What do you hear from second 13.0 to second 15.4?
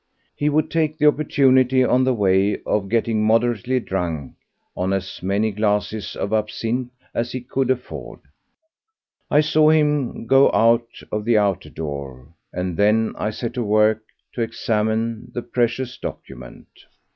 I set to work to examine